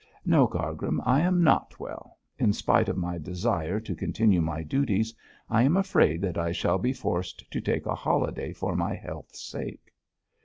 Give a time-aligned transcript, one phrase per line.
[0.25, 2.17] 'No, Cargrim, I am not well.
[2.39, 5.13] In spite of my desire to continue my duties,
[5.47, 9.39] I am afraid that I shall be forced to take a holiday for my health's
[9.41, 9.93] sake.'